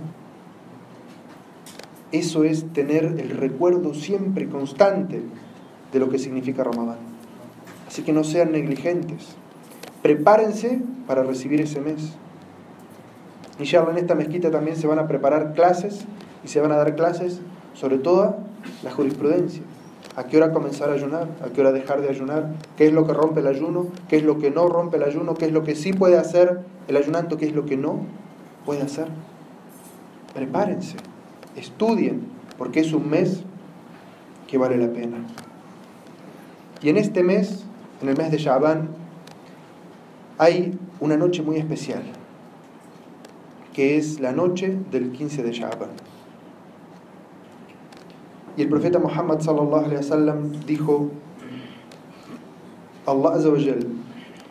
Eso 2.11 2.43
es 2.43 2.71
tener 2.73 3.05
el 3.05 3.29
recuerdo 3.31 3.93
siempre 3.93 4.47
constante 4.49 5.21
de 5.91 5.99
lo 5.99 6.09
que 6.09 6.19
significa 6.19 6.63
Ramadán. 6.63 6.97
Así 7.87 8.01
que 8.03 8.13
no 8.13 8.23
sean 8.23 8.51
negligentes. 8.51 9.35
Prepárense 10.01 10.81
para 11.07 11.23
recibir 11.23 11.61
ese 11.61 11.81
mes. 11.81 12.13
Inshallah, 13.59 13.91
en 13.91 13.97
esta 13.97 14.15
mezquita 14.15 14.49
también 14.51 14.77
se 14.77 14.87
van 14.87 14.99
a 14.99 15.07
preparar 15.07 15.53
clases 15.53 16.05
y 16.43 16.47
se 16.47 16.61
van 16.61 16.71
a 16.71 16.77
dar 16.77 16.95
clases 16.95 17.41
sobre 17.73 17.97
toda 17.97 18.37
la 18.83 18.91
jurisprudencia. 18.91 19.61
¿A 20.15 20.25
qué 20.25 20.37
hora 20.37 20.51
comenzar 20.51 20.89
a 20.89 20.93
ayunar? 20.93 21.27
¿A 21.43 21.49
qué 21.49 21.61
hora 21.61 21.71
dejar 21.71 22.01
de 22.01 22.09
ayunar? 22.09 22.49
¿Qué 22.77 22.87
es 22.87 22.93
lo 22.93 23.05
que 23.05 23.13
rompe 23.13 23.41
el 23.41 23.47
ayuno? 23.47 23.87
¿Qué 24.07 24.17
es 24.17 24.23
lo 24.23 24.39
que 24.39 24.49
no 24.49 24.67
rompe 24.67 24.97
el 24.97 25.03
ayuno? 25.03 25.35
¿Qué 25.35 25.45
es 25.45 25.51
lo 25.51 25.63
que 25.63 25.75
sí 25.75 25.93
puede 25.93 26.17
hacer 26.17 26.61
el 26.87 26.97
ayunante? 26.97 27.37
¿Qué 27.37 27.45
es 27.45 27.55
lo 27.55 27.65
que 27.65 27.77
no 27.77 28.01
puede 28.65 28.81
hacer? 28.81 29.07
Prepárense, 30.33 30.95
estudien, 31.55 32.21
porque 32.57 32.79
es 32.79 32.93
un 32.93 33.09
mes 33.09 33.43
que 34.47 34.57
vale 34.57 34.77
la 34.77 34.91
pena. 34.91 35.17
Y 36.81 36.89
en 36.89 36.97
este 36.97 37.23
mes, 37.23 37.65
en 38.01 38.09
el 38.09 38.17
mes 38.17 38.31
de 38.31 38.37
Shaban, 38.37 38.89
hay 40.37 40.77
una 40.99 41.17
noche 41.17 41.41
muy 41.41 41.57
especial, 41.57 42.03
que 43.73 43.97
es 43.97 44.19
la 44.19 44.31
noche 44.31 44.77
del 44.91 45.11
15 45.11 45.43
de 45.43 45.51
Shaban. 45.51 45.89
Y 48.57 48.61
el 48.61 48.69
profeta 48.69 48.99
Muhammad 48.99 49.39
sallallahu 49.39 49.85
alaihi 49.85 49.97
wasallam 49.97 50.51
dijo: 50.65 51.11
Allah 53.05 53.35
azza 53.35 53.49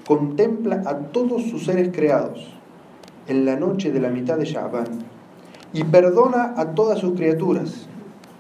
contempla 0.06 0.82
a 0.86 0.98
todos 1.12 1.42
sus 1.50 1.66
seres 1.66 1.90
creados 1.92 2.48
en 3.26 3.44
la 3.44 3.56
noche 3.56 3.92
de 3.92 4.00
la 4.00 4.08
mitad 4.08 4.38
de 4.38 4.46
Sha'ban 4.46 4.86
y 5.72 5.84
perdona 5.84 6.54
a 6.56 6.74
todas 6.74 6.98
sus 6.98 7.14
criaturas, 7.14 7.86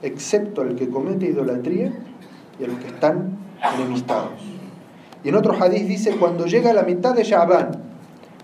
excepto 0.02 0.62
al 0.62 0.76
que 0.76 0.88
comete 0.88 1.26
idolatría 1.26 1.92
y 2.58 2.64
a 2.64 2.68
los 2.68 2.78
que 2.78 2.88
están 2.88 3.36
enemistados. 3.76 4.40
Y 5.24 5.28
en 5.28 5.34
otro 5.34 5.52
hadith 5.52 5.86
dice, 5.86 6.16
cuando 6.16 6.46
llega 6.46 6.72
la 6.72 6.84
mitad 6.84 7.14
de 7.14 7.24
Sha'ban, 7.24 7.82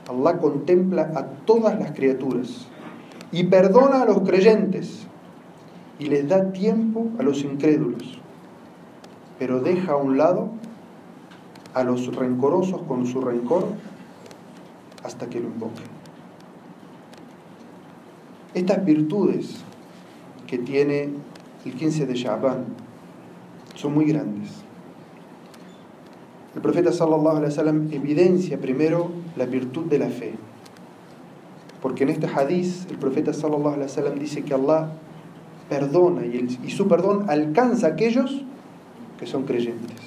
Allah 0.08 0.38
contempla 0.38 1.12
a 1.14 1.26
todas 1.46 1.78
las 1.78 1.92
criaturas 1.92 2.66
y 3.32 3.44
perdona 3.44 4.02
a 4.02 4.04
los 4.04 4.20
creyentes 4.20 5.06
y 5.98 6.06
les 6.06 6.28
da 6.28 6.52
tiempo 6.52 7.08
a 7.18 7.22
los 7.22 7.42
incrédulos, 7.42 8.18
pero 9.38 9.60
deja 9.60 9.92
a 9.92 9.96
un 9.96 10.18
lado 10.18 10.50
a 11.72 11.84
los 11.84 12.14
rencorosos 12.14 12.82
con 12.82 13.06
su 13.06 13.20
rencor 13.20 13.66
hasta 15.02 15.28
que 15.28 15.40
lo 15.40 15.48
invoquen. 15.48 15.93
Estas 18.54 18.84
virtudes 18.84 19.64
que 20.46 20.58
tiene 20.58 21.10
el 21.64 21.72
15 21.72 22.06
de 22.06 22.14
Sha'ban 22.14 22.64
son 23.74 23.94
muy 23.94 24.04
grandes. 24.04 24.50
El 26.54 26.62
profeta 26.62 26.92
sallallahu 26.92 27.36
alaihi 27.38 27.50
wasallam 27.50 27.92
evidencia 27.92 28.58
primero 28.58 29.10
la 29.36 29.46
virtud 29.46 29.86
de 29.86 29.98
la 29.98 30.08
fe. 30.08 30.34
Porque 31.82 32.04
en 32.04 32.10
este 32.10 32.28
hadith 32.28 32.88
el 32.90 32.96
profeta 32.96 33.32
sallallahu 33.32 33.74
alaihi 33.74 33.90
wasallam 33.90 34.18
dice 34.18 34.42
que 34.42 34.54
Allah 34.54 34.92
perdona 35.68 36.24
y, 36.24 36.70
su 36.70 36.86
perdón 36.86 37.28
alcanza 37.28 37.88
a 37.88 37.90
aquellos 37.90 38.44
que 39.18 39.26
son 39.26 39.44
creyentes. 39.44 39.98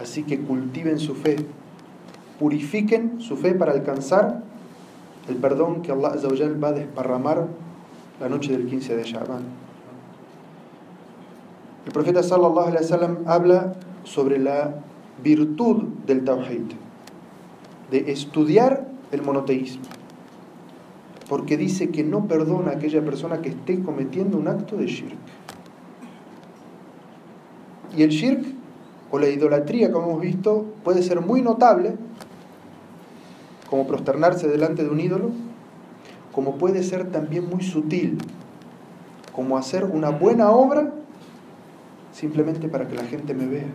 Así 0.00 0.22
que 0.22 0.38
cultiven 0.38 0.98
su 0.98 1.14
fe, 1.14 1.36
purifiquen 2.38 3.20
su 3.20 3.36
fe 3.36 3.54
para 3.54 3.72
alcanzar 3.72 4.42
el 5.28 5.36
perdón 5.36 5.82
que 5.82 5.92
Allah 5.92 6.12
va 6.62 6.68
a 6.68 6.72
desparramar 6.72 7.46
la 8.20 8.28
noche 8.28 8.52
del 8.52 8.66
15 8.66 8.96
de 8.96 9.04
Shaban. 9.04 9.42
El 11.86 11.92
profeta 11.92 12.22
sallallahu 12.22 12.68
alaihi 12.68 12.82
wasallam 12.82 13.18
habla 13.26 13.74
sobre 14.04 14.38
la 14.38 14.82
virtud 15.22 15.84
del 16.06 16.24
tawhid, 16.24 16.72
de 17.90 18.10
estudiar 18.10 18.88
el 19.12 19.22
monoteísmo 19.22 19.84
porque 21.28 21.56
dice 21.56 21.90
que 21.90 22.04
no 22.04 22.26
perdona 22.26 22.70
a 22.70 22.74
aquella 22.74 23.04
persona 23.04 23.42
que 23.42 23.50
esté 23.50 23.82
cometiendo 23.82 24.38
un 24.38 24.48
acto 24.48 24.76
de 24.76 24.86
shirk. 24.86 25.16
Y 27.96 28.02
el 28.02 28.10
shirk, 28.10 28.44
o 29.10 29.18
la 29.18 29.28
idolatría, 29.28 29.90
como 29.90 30.10
hemos 30.10 30.20
visto, 30.20 30.66
puede 30.84 31.02
ser 31.02 31.20
muy 31.20 31.42
notable, 31.42 31.96
como 33.68 33.86
prosternarse 33.86 34.48
delante 34.48 34.84
de 34.84 34.90
un 34.90 35.00
ídolo, 35.00 35.30
como 36.32 36.56
puede 36.56 36.82
ser 36.82 37.10
también 37.10 37.48
muy 37.48 37.62
sutil, 37.62 38.18
como 39.34 39.56
hacer 39.56 39.84
una 39.84 40.10
buena 40.10 40.50
obra 40.50 40.92
simplemente 42.12 42.68
para 42.68 42.88
que 42.88 42.94
la 42.94 43.04
gente 43.04 43.34
me 43.34 43.46
vea. 43.46 43.68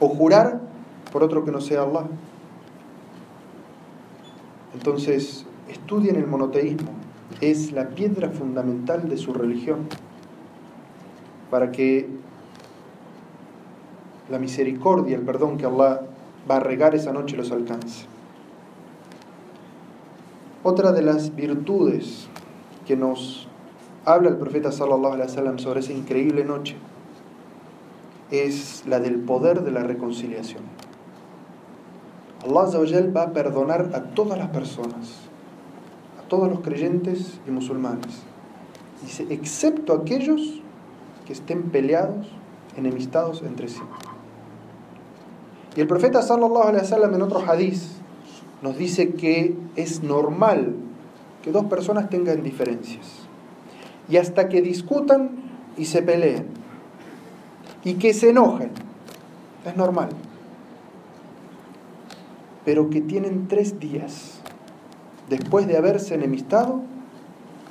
O 0.00 0.08
jurar 0.08 0.60
por 1.12 1.22
otro 1.22 1.44
que 1.44 1.50
no 1.50 1.60
sea 1.60 1.82
Allah. 1.82 2.06
Entonces, 4.74 5.46
Estudien 5.70 6.16
el 6.16 6.26
monoteísmo, 6.26 6.90
es 7.40 7.70
la 7.70 7.90
piedra 7.90 8.30
fundamental 8.30 9.08
de 9.08 9.16
su 9.16 9.32
religión, 9.32 9.86
para 11.48 11.70
que 11.70 12.08
la 14.28 14.40
misericordia, 14.40 15.16
el 15.16 15.22
perdón 15.22 15.58
que 15.58 15.66
Allah 15.66 16.00
va 16.50 16.56
a 16.56 16.60
regar 16.60 16.96
esa 16.96 17.12
noche 17.12 17.36
los 17.36 17.52
alcance. 17.52 18.06
Otra 20.62 20.92
de 20.92 21.02
las 21.02 21.34
virtudes 21.34 22.28
que 22.86 22.96
nos 22.96 23.48
habla 24.04 24.28
el 24.28 24.36
profeta 24.36 24.72
sallallahu 24.72 25.14
alaihi 25.14 25.30
wasallam 25.30 25.58
sobre 25.58 25.80
esa 25.80 25.92
increíble 25.92 26.44
noche 26.44 26.76
es 28.30 28.84
la 28.86 29.00
del 29.00 29.20
poder 29.20 29.62
de 29.62 29.70
la 29.70 29.82
reconciliación. 29.82 30.62
Allah 32.44 33.12
va 33.14 33.22
a 33.22 33.32
perdonar 33.32 33.90
a 33.94 34.14
todas 34.14 34.38
las 34.38 34.48
personas 34.48 35.30
todos 36.30 36.48
los 36.48 36.60
creyentes 36.60 37.38
y 37.46 37.50
musulmanes. 37.50 38.22
Dice, 39.02 39.26
excepto 39.28 39.92
aquellos 39.92 40.62
que 41.26 41.34
estén 41.34 41.64
peleados, 41.70 42.26
enemistados 42.76 43.42
entre 43.42 43.68
sí. 43.68 43.82
Y 45.76 45.80
el 45.80 45.86
profeta 45.86 46.22
sallallahu 46.22 46.68
alaihi 46.68 46.84
wasallam 46.84 47.14
en 47.14 47.22
otro 47.22 47.40
hadiz 47.40 47.99
nos 48.62 48.76
dice 48.76 49.14
que 49.14 49.54
es 49.76 50.02
normal 50.02 50.74
que 51.42 51.52
dos 51.52 51.64
personas 51.66 52.10
tengan 52.10 52.42
diferencias. 52.42 53.06
Y 54.08 54.16
hasta 54.16 54.48
que 54.48 54.60
discutan 54.60 55.30
y 55.76 55.86
se 55.86 56.02
peleen. 56.02 56.46
Y 57.84 57.94
que 57.94 58.12
se 58.12 58.30
enojen. 58.30 58.70
Es 59.64 59.76
normal. 59.76 60.10
Pero 62.64 62.90
que 62.90 63.00
tienen 63.00 63.48
tres 63.48 63.80
días 63.80 64.40
después 65.30 65.66
de 65.66 65.78
haberse 65.78 66.14
enemistado 66.14 66.82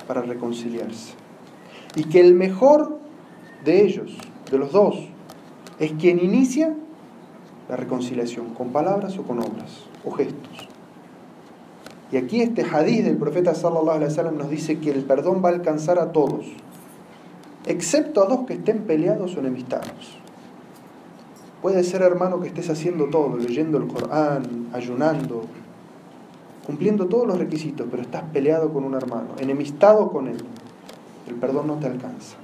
para 0.08 0.22
reconciliarse. 0.22 1.14
Y 1.94 2.04
que 2.04 2.20
el 2.20 2.34
mejor 2.34 2.98
de 3.64 3.84
ellos, 3.84 4.16
de 4.50 4.58
los 4.58 4.72
dos, 4.72 4.96
es 5.78 5.92
quien 5.92 6.18
inicia 6.18 6.74
la 7.68 7.76
reconciliación, 7.76 8.54
con 8.54 8.70
palabras 8.70 9.16
o 9.18 9.22
con 9.22 9.38
obras 9.38 9.84
o 10.04 10.10
gestos. 10.10 10.69
Y 12.12 12.16
aquí 12.16 12.42
este 12.42 12.62
hadiz 12.62 13.04
del 13.04 13.16
profeta 13.16 13.54
sallallahu 13.54 13.90
alaihi 13.90 14.10
wasallam 14.10 14.36
nos 14.36 14.50
dice 14.50 14.78
que 14.78 14.90
el 14.90 15.04
perdón 15.04 15.42
va 15.44 15.50
a 15.50 15.52
alcanzar 15.52 15.98
a 15.98 16.10
todos, 16.12 16.46
excepto 17.66 18.22
a 18.22 18.26
dos 18.26 18.46
que 18.46 18.54
estén 18.54 18.80
peleados 18.80 19.36
o 19.36 19.40
enemistados. 19.40 20.18
Puede 21.62 21.84
ser 21.84 22.02
hermano 22.02 22.40
que 22.40 22.48
estés 22.48 22.68
haciendo 22.70 23.10
todo, 23.10 23.36
leyendo 23.36 23.78
el 23.78 23.86
Corán, 23.86 24.68
ayunando, 24.72 25.44
cumpliendo 26.66 27.06
todos 27.06 27.26
los 27.26 27.38
requisitos, 27.38 27.86
pero 27.90 28.02
estás 28.02 28.22
peleado 28.32 28.72
con 28.72 28.84
un 28.84 28.94
hermano, 28.94 29.28
enemistado 29.38 30.10
con 30.10 30.26
él. 30.26 30.38
El 31.28 31.34
perdón 31.34 31.68
no 31.68 31.74
te 31.74 31.86
alcanza. 31.86 32.36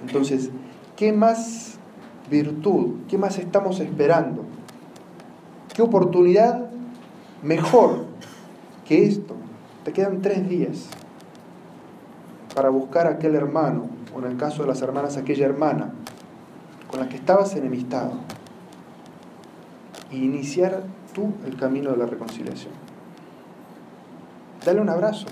Entonces, 0.00 0.50
¿qué 0.96 1.12
más 1.12 1.76
virtud? 2.30 2.94
¿Qué 3.08 3.18
más 3.18 3.38
estamos 3.38 3.80
esperando? 3.80 4.44
¿Qué 5.74 5.82
oportunidad 5.82 6.65
mejor 7.42 8.04
que 8.86 9.06
esto? 9.06 9.34
Te 9.84 9.92
quedan 9.92 10.22
tres 10.22 10.48
días 10.48 10.88
para 12.54 12.70
buscar 12.70 13.06
a 13.06 13.10
aquel 13.10 13.34
hermano, 13.34 13.88
o 14.14 14.18
en 14.18 14.24
el 14.32 14.36
caso 14.36 14.62
de 14.62 14.68
las 14.68 14.80
hermanas, 14.82 15.16
aquella 15.16 15.46
hermana 15.46 15.92
con 16.90 17.00
la 17.00 17.08
que 17.08 17.16
estabas 17.16 17.54
enemistado, 17.54 18.12
e 20.10 20.16
iniciar 20.16 20.84
tú 21.14 21.32
el 21.44 21.56
camino 21.56 21.90
de 21.90 21.96
la 21.96 22.06
reconciliación. 22.06 22.72
Dale 24.64 24.80
un 24.80 24.88
abrazo, 24.88 25.26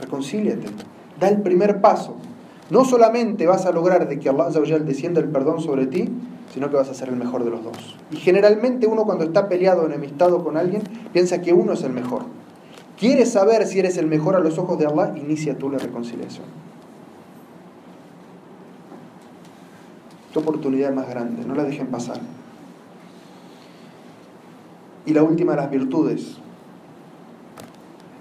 reconcíliate, 0.00 0.68
da 1.18 1.28
el 1.28 1.42
primer 1.42 1.80
paso. 1.80 2.16
No 2.70 2.84
solamente 2.84 3.46
vas 3.46 3.66
a 3.66 3.72
lograr 3.72 4.08
de 4.08 4.18
que 4.18 4.28
Allah 4.28 4.50
descienda 4.80 5.20
el 5.20 5.28
perdón 5.28 5.60
sobre 5.60 5.86
ti, 5.86 6.08
sino 6.56 6.70
que 6.70 6.76
vas 6.76 6.88
a 6.88 6.94
ser 6.94 7.10
el 7.10 7.16
mejor 7.16 7.44
de 7.44 7.50
los 7.50 7.62
dos. 7.62 7.96
Y 8.10 8.16
generalmente 8.16 8.86
uno 8.86 9.04
cuando 9.04 9.24
está 9.24 9.46
peleado 9.46 9.82
o 9.82 9.86
enemistado 9.86 10.42
con 10.42 10.56
alguien, 10.56 10.82
piensa 11.12 11.42
que 11.42 11.52
uno 11.52 11.74
es 11.74 11.82
el 11.82 11.92
mejor. 11.92 12.22
¿Quieres 12.98 13.30
saber 13.30 13.66
si 13.66 13.78
eres 13.78 13.98
el 13.98 14.06
mejor 14.06 14.36
a 14.36 14.40
los 14.40 14.56
ojos 14.56 14.78
de 14.78 14.86
Allah? 14.86 15.12
Inicia 15.18 15.58
tú 15.58 15.68
la 15.68 15.76
reconciliación. 15.76 16.46
Tu 20.32 20.40
oportunidad 20.40 20.94
más 20.94 21.10
grande, 21.10 21.44
no 21.44 21.54
la 21.54 21.64
dejen 21.64 21.88
pasar. 21.88 22.20
Y 25.04 25.12
la 25.12 25.24
última 25.24 25.52
de 25.52 25.58
las 25.58 25.70
virtudes 25.70 26.38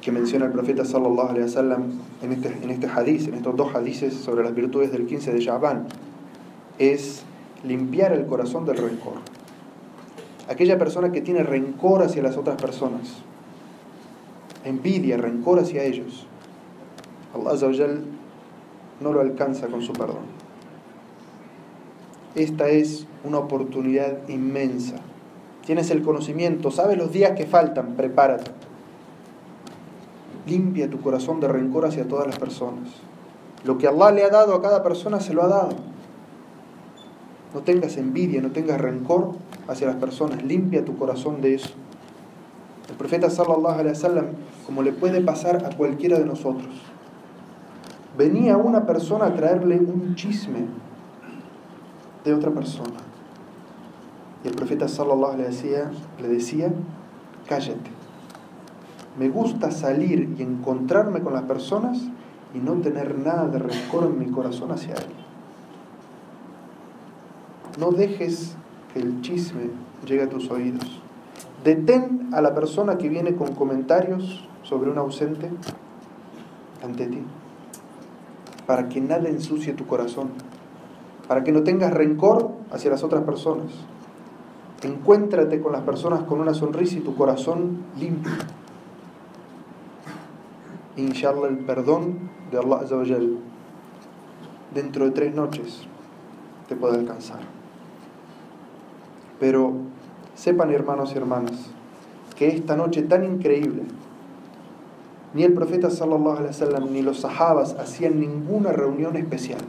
que 0.02 0.12
menciona 0.12 0.48
el 0.48 0.52
profeta 0.52 0.84
sallallahu 0.84 1.30
alaihi 1.30 1.44
wasallam 1.44 1.84
en 2.22 2.34
este, 2.34 2.54
en 2.62 2.70
este 2.70 2.88
hadith, 2.88 3.30
en 3.30 3.36
estos 3.36 3.56
dos 3.56 3.74
hadices 3.74 4.14
sobre 4.14 4.44
las 4.44 4.54
virtudes 4.54 4.92
del 4.92 5.06
15 5.06 5.32
de 5.32 5.40
Shaban, 5.40 5.88
es 6.80 7.24
limpiar 7.66 8.14
el 8.14 8.26
corazón 8.26 8.66
del 8.66 8.78
rencor. 8.78 9.16
Aquella 10.48 10.78
persona 10.78 11.12
que 11.12 11.22
tiene 11.22 11.44
rencor 11.44 12.04
hacia 12.04 12.22
las 12.22 12.38
otras 12.38 12.62
personas, 12.62 13.16
envidia, 14.64 15.18
rencor 15.18 15.60
hacia 15.60 15.84
ellos, 15.84 16.28
Allah 17.34 17.88
no 19.02 19.12
lo 19.12 19.22
alcanza 19.22 19.68
con 19.68 19.82
su 19.82 19.94
perdón. 19.94 20.26
Esta 22.36 22.70
es 22.70 23.08
una 23.24 23.40
oportunidad 23.40 24.28
inmensa 24.28 24.98
Tienes 25.66 25.90
el 25.90 26.04
conocimiento, 26.04 26.70
sabes 26.70 26.98
los 26.98 27.12
días 27.12 27.32
que 27.32 27.48
faltan, 27.48 27.96
prepárate. 27.96 28.52
Limpia 30.46 30.88
tu 30.90 31.02
corazón 31.02 31.40
de 31.40 31.48
rencor 31.48 31.86
hacia 31.86 32.08
todas 32.08 32.28
las 32.28 32.38
personas. 32.38 32.90
Lo 33.64 33.80
que 33.80 33.88
Allah 33.88 34.12
le 34.12 34.24
ha 34.24 34.30
dado 34.30 34.54
a 34.54 34.62
cada 34.62 34.84
persona 34.84 35.20
se 35.20 35.34
lo 35.34 35.42
ha 35.42 35.48
dado. 35.48 35.76
No 37.56 37.62
tengas 37.62 37.96
envidia, 37.96 38.42
no 38.42 38.52
tengas 38.52 38.82
rencor 38.82 39.32
hacia 39.70 39.88
las 39.88 39.96
personas. 39.96 40.44
Limpia 40.44 40.84
tu 40.84 40.98
corazón 40.98 41.40
de 41.40 41.56
eso. 41.56 41.70
El 42.90 42.96
profeta 42.96 43.30
sallallahu 43.30 43.80
alaihi 43.80 43.92
wasallam, 43.92 44.26
como 44.66 44.84
le 44.84 44.92
puede 44.92 45.22
pasar 45.22 45.66
a 45.66 45.74
cualquiera 45.74 46.20
de 46.20 46.26
nosotros, 46.26 46.68
venía 48.18 48.58
una 48.58 48.86
persona 48.86 49.28
a 49.28 49.34
traerle 49.36 49.78
un 49.78 50.16
chisme 50.16 50.66
de 52.26 52.34
otra 52.34 52.52
persona. 52.52 53.00
Y 54.44 54.50
el 54.50 54.54
profeta 54.54 54.90
sallallahu 54.90 55.38
le 55.38 55.44
decía, 55.46 55.90
le 56.22 56.28
decía, 56.28 56.74
cállate. 57.48 57.90
Me 59.18 59.30
gusta 59.30 59.72
salir 59.72 60.36
y 60.38 60.44
encontrarme 60.44 61.22
con 61.22 61.32
las 61.32 61.44
personas 61.44 62.00
y 62.54 62.58
no 62.58 62.74
tener 62.74 63.18
nada 63.18 63.48
de 63.48 63.60
rencor 63.60 64.08
en 64.08 64.20
mi 64.20 64.26
corazón 64.26 64.74
hacia 64.74 64.96
él. 64.96 65.25
No 67.78 67.92
dejes 67.92 68.56
que 68.94 69.00
el 69.00 69.22
chisme 69.22 69.70
llegue 70.06 70.24
a 70.24 70.30
tus 70.30 70.50
oídos. 70.50 71.02
Detén 71.64 72.30
a 72.32 72.42
la 72.42 72.56
persona 72.56 72.98
que 72.98 73.10
viene 73.10 73.36
con 73.36 73.54
comentarios 73.54 74.48
sobre 74.64 74.90
un 74.90 74.98
ausente 74.98 75.50
ante 76.84 77.08
ti, 77.08 77.24
para 78.66 78.88
que 78.88 79.02
nada 79.02 79.28
ensucie 79.28 79.74
tu 79.74 79.86
corazón, 79.86 80.30
para 81.28 81.44
que 81.44 81.52
no 81.52 81.64
tengas 81.64 81.94
rencor 81.94 82.52
hacia 82.72 82.92
las 82.92 83.04
otras 83.04 83.24
personas. 83.24 83.72
Encuéntrate 84.84 85.60
con 85.60 85.72
las 85.72 85.82
personas 85.82 86.24
con 86.24 86.40
una 86.40 86.54
sonrisa 86.54 86.98
y 86.98 87.02
tu 87.02 87.16
corazón 87.16 87.80
limpio. 88.00 88.32
Inshallah, 90.96 91.48
el 91.48 91.58
perdón 91.58 92.30
de 92.52 92.58
Allah 92.60 93.20
dentro 94.74 95.06
de 95.06 95.12
tres 95.12 95.34
noches 95.34 95.82
te 96.70 96.76
puede 96.76 97.00
alcanzar. 97.00 97.55
Pero 99.40 99.74
sepan, 100.36 100.72
hermanos 100.72 101.12
y 101.14 101.18
hermanas, 101.18 101.54
que 102.36 102.48
esta 102.48 102.76
noche 102.76 103.02
tan 103.04 103.24
increíble, 103.24 103.84
ni 105.34 105.44
el 105.44 105.54
profeta 105.54 105.90
sallallahu 105.90 106.90
ni 106.90 107.02
los 107.02 107.20
sahabas 107.20 107.76
hacían 107.80 108.20
ninguna 108.20 108.72
reunión 108.72 109.18
especial. 109.18 109.60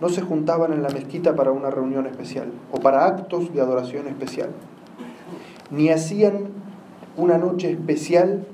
No 0.00 0.08
se 0.08 0.22
juntaban 0.22 0.72
en 0.72 0.82
la 0.82 0.88
mezquita 0.88 1.36
para 1.36 1.52
una 1.52 1.70
reunión 1.70 2.06
especial 2.06 2.50
o 2.72 2.80
para 2.80 3.06
actos 3.06 3.52
de 3.52 3.60
adoración 3.60 4.08
especial, 4.08 4.50
ni 5.70 5.90
hacían 5.90 6.48
una 7.16 7.38
noche 7.38 7.70
especial 7.70 8.46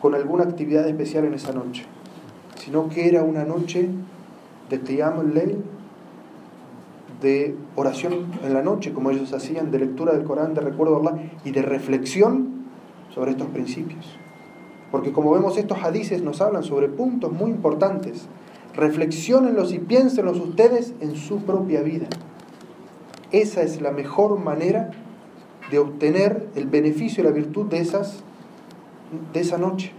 con 0.00 0.14
alguna 0.14 0.44
actividad 0.44 0.88
especial 0.88 1.24
en 1.24 1.34
esa 1.34 1.52
noche, 1.52 1.84
sino 2.56 2.88
que 2.88 3.08
era 3.08 3.22
una 3.22 3.44
noche 3.44 3.88
de 4.70 4.80
Qiyam 4.80 5.34
de 7.22 7.54
oración 7.76 8.26
en 8.44 8.52
la 8.52 8.62
noche, 8.62 8.92
como 8.92 9.10
ellos 9.10 9.32
hacían, 9.32 9.70
de 9.70 9.78
lectura 9.78 10.12
del 10.12 10.24
Corán, 10.24 10.54
de 10.54 10.60
recuerdo 10.60 10.96
a 10.96 11.00
Allah 11.00 11.30
y 11.44 11.52
de 11.52 11.62
reflexión 11.62 12.66
sobre 13.14 13.30
estos 13.30 13.48
principios. 13.48 14.18
Porque 14.90 15.12
como 15.12 15.32
vemos, 15.32 15.56
estos 15.56 15.82
hadices 15.82 16.22
nos 16.22 16.40
hablan 16.40 16.64
sobre 16.64 16.88
puntos 16.88 17.32
muy 17.32 17.50
importantes 17.50 18.28
Reflexionenlos 18.74 19.72
y 19.72 19.78
piénsenlos 19.78 20.38
ustedes 20.38 20.94
en 21.00 21.16
su 21.16 21.42
propia 21.42 21.82
vida. 21.82 22.06
Esa 23.30 23.62
es 23.62 23.82
la 23.82 23.90
mejor 23.90 24.38
manera 24.38 24.90
de 25.70 25.78
obtener 25.78 26.48
el 26.54 26.66
beneficio 26.66 27.22
y 27.22 27.26
la 27.26 27.32
virtud 27.32 27.66
de, 27.66 27.78
esas, 27.78 28.20
de 29.32 29.40
esa 29.40 29.58
noche. 29.58 29.92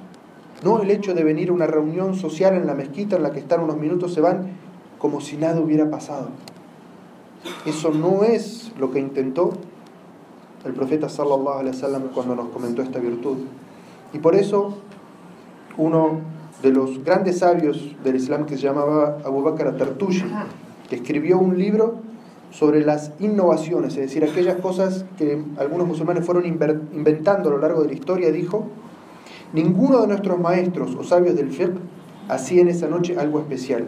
No 0.64 0.82
el 0.82 0.90
hecho 0.90 1.14
de 1.14 1.24
venir 1.24 1.50
a 1.50 1.54
una 1.54 1.68
reunión 1.68 2.16
social 2.16 2.56
en 2.56 2.66
la 2.66 2.74
mezquita 2.74 3.16
en 3.16 3.24
la 3.24 3.32
que 3.32 3.40
están 3.40 3.62
unos 3.62 3.78
minutos, 3.78 4.14
se 4.14 4.22
van 4.22 4.54
como 4.98 5.22
si 5.22 5.38
nada 5.38 5.60
hubiera 5.60 5.90
pasado. 5.90 6.30
Eso 7.66 7.92
no 7.92 8.24
es 8.24 8.72
lo 8.80 8.92
que 8.92 9.00
intentó 9.00 9.54
el 10.66 10.74
profeta 10.74 11.10
sallallahu 11.10 11.60
alaihi 11.60 11.76
wasallam 11.76 12.04
cuando 12.14 12.36
nos 12.36 12.50
comentó 12.50 12.82
esta 12.82 13.00
virtud. 13.00 13.38
Y 14.14 14.20
por 14.20 14.36
eso 14.36 14.76
uno 15.78 16.20
de 16.62 16.72
los 16.72 17.04
grandes 17.04 17.40
sabios 17.40 17.96
del 18.04 18.16
Islam 18.16 18.46
que 18.46 18.56
se 18.56 18.64
llamaba 18.64 19.18
Abu 19.26 19.42
Bakr 19.42 19.68
al-Tartushi, 19.68 20.24
que 20.90 20.96
escribió 20.96 21.38
un 21.40 21.58
libro 21.58 21.96
sobre 22.52 22.86
las 22.86 23.12
innovaciones, 23.20 23.94
es 23.98 24.02
decir, 24.02 24.24
aquellas 24.24 24.58
cosas 24.58 25.06
que 25.18 25.44
algunos 25.58 25.88
musulmanes 25.88 26.24
fueron 26.24 26.46
inventando 26.46 27.50
a 27.50 27.52
lo 27.52 27.58
largo 27.58 27.82
de 27.82 27.88
la 27.88 27.94
historia, 27.94 28.32
dijo, 28.32 28.68
ninguno 29.54 30.02
de 30.02 30.08
nuestros 30.08 30.40
maestros 30.40 30.96
o 30.96 31.04
sabios 31.04 31.36
del 31.36 31.50
fiqh 31.50 31.74
hacían 32.30 32.68
esa 32.68 32.88
noche 32.88 33.18
algo 33.18 33.40
especial 33.40 33.88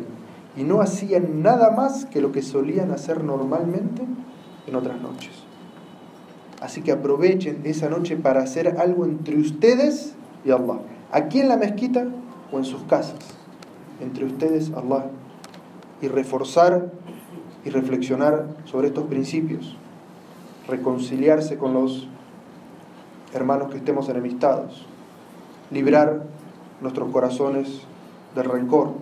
y 0.58 0.64
no 0.64 0.82
hacían 0.82 1.42
nada 1.42 1.72
más 1.72 2.06
que 2.06 2.22
lo 2.22 2.32
que 2.32 2.42
solían 2.42 2.92
hacer 2.92 3.24
normalmente 3.24 4.04
en 4.68 4.76
otras 4.76 5.02
noches. 5.02 5.32
Así 6.62 6.82
que 6.82 6.92
aprovechen 6.92 7.62
esa 7.66 7.90
noche 7.90 8.16
para 8.16 8.42
hacer 8.42 8.80
algo 8.80 9.06
entre 9.06 9.38
ustedes 9.38 10.14
y 10.46 10.52
Allah. 10.52 10.80
Aquí 11.12 11.40
en 11.40 11.50
la 11.50 11.58
mezquita 11.58 12.08
o 12.52 12.58
en 12.58 12.66
sus 12.66 12.84
casas. 12.84 13.20
Entre 14.02 14.26
ustedes, 14.26 14.72
Allah. 14.72 15.06
Y 16.02 16.08
reforzar 16.08 16.92
y 17.64 17.70
reflexionar 17.70 18.48
sobre 18.66 18.88
estos 18.88 19.06
principios. 19.06 19.76
Reconciliarse 20.68 21.58
con 21.58 21.74
los 21.74 22.08
hermanos 23.34 23.70
que 23.70 23.78
estemos 23.78 24.08
enemistados. 24.10 24.86
Librar 25.72 26.24
nuestros 26.82 27.12
corazones 27.12 27.82
del 28.34 28.46
rencor. 28.46 28.94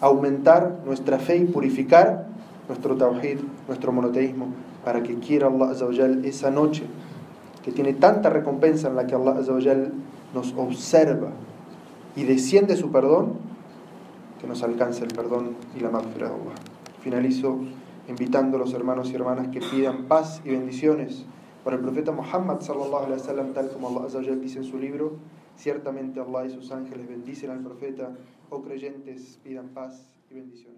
Aumentar 0.00 0.80
nuestra 0.84 1.18
fe 1.18 1.36
y 1.38 1.44
purificar 1.44 2.26
nuestro 2.68 2.96
tawhid, 2.96 3.38
nuestro 3.68 3.92
monoteísmo, 3.92 4.48
para 4.84 5.02
que 5.02 5.18
quiera 5.18 5.48
Allah 5.48 5.72
esa 6.24 6.50
noche 6.50 6.84
que 7.64 7.72
tiene 7.72 7.94
tanta 7.94 8.28
recompensa 8.28 8.88
en 8.88 8.96
la 8.96 9.06
que 9.06 9.14
Allah 9.14 9.34
nos 10.34 10.52
observa 10.56 11.30
y 12.16 12.24
desciende 12.24 12.76
su 12.76 12.90
perdón, 12.92 13.34
que 14.40 14.46
nos 14.46 14.62
alcance 14.62 15.02
el 15.02 15.14
perdón 15.14 15.56
y 15.76 15.80
la 15.80 15.90
maghfirah 15.90 16.28
de 16.28 16.34
Allah. 16.34 16.54
Finalizo 17.00 17.58
invitando 18.08 18.58
a 18.58 18.60
los 18.60 18.74
hermanos 18.74 19.10
y 19.10 19.14
hermanas 19.14 19.48
que 19.48 19.60
pidan 19.60 20.04
paz 20.04 20.42
y 20.44 20.50
bendiciones 20.50 21.24
por 21.62 21.72
el 21.72 21.80
profeta 21.80 22.12
Muhammad 22.12 22.60
sallallahu 22.60 23.06
alaihi 23.06 23.20
wasallam 23.20 23.52
tal 23.54 23.70
como 23.70 23.88
Allah 23.88 24.20
dice 24.36 24.58
en 24.58 24.64
su 24.64 24.78
libro, 24.78 25.14
ciertamente 25.56 26.20
Allah 26.20 26.46
y 26.46 26.50
sus 26.50 26.70
ángeles 26.70 27.08
bendicen 27.08 27.50
al 27.50 27.60
profeta, 27.60 28.10
oh 28.50 28.62
creyentes 28.62 29.38
pidan 29.42 29.68
paz 29.68 30.10
y 30.30 30.34
bendiciones. 30.34 30.73